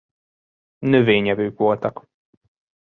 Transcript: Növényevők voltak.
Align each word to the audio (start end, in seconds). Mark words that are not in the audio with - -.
Növényevők 0.79 1.57
voltak. 1.57 2.09